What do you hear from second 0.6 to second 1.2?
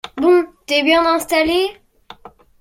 t’es bien